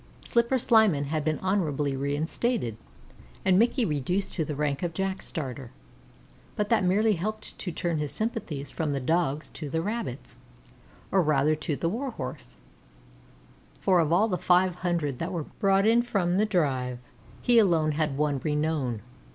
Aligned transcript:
Slipper 0.25 0.57
Slyman 0.57 1.03
had 1.05 1.23
been 1.23 1.37
honorably 1.43 1.95
reinstated 1.95 2.75
and 3.45 3.59
Mickey 3.59 3.85
reduced 3.85 4.33
to 4.33 4.43
the 4.43 4.55
rank 4.55 4.81
of 4.81 4.95
Jack 4.95 5.21
starter, 5.21 5.69
but 6.55 6.69
that 6.69 6.83
merely 6.83 7.13
helped 7.13 7.55
to 7.59 7.71
turn 7.71 7.99
his 7.99 8.11
sympathies 8.11 8.71
from 8.71 8.93
the 8.93 8.99
Dogs 8.99 9.51
to 9.51 9.69
the 9.69 9.79
Rabbits, 9.79 10.37
or 11.11 11.21
rather 11.21 11.53
to 11.57 11.75
the 11.75 11.87
Warhorse, 11.87 12.57
for 13.79 13.99
of 13.99 14.11
all 14.11 14.27
the 14.27 14.37
five 14.37 14.73
hundred 14.73 15.19
that 15.19 15.31
were 15.31 15.43
brought 15.59 15.85
in 15.85 16.01
from 16.01 16.37
the 16.37 16.47
drive 16.47 16.97
he 17.43 17.59
alone 17.59 17.91
had 17.91 18.17
won 18.17 18.39
renown. 18.43 19.03